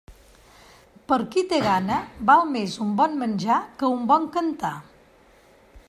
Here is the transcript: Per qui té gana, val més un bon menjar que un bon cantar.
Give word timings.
Per 1.11 1.19
qui 1.35 1.43
té 1.51 1.59
gana, 1.65 1.99
val 2.31 2.41
més 2.55 2.79
un 2.87 2.95
bon 3.03 3.15
menjar 3.25 3.59
que 3.83 3.93
un 3.99 4.09
bon 4.15 4.27
cantar. 4.39 4.75